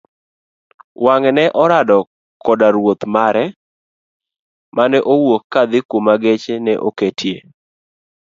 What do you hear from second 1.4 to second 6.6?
orado kendo koda Ruoth mare mane wuok kadhi kuma geche